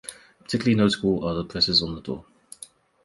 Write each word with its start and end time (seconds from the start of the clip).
Particularly 0.41 0.77
notable 0.77 1.23
are 1.27 1.35
the 1.35 1.45
presses 1.45 1.83
on 1.83 1.93
the 1.93 2.01
door. 2.01 2.25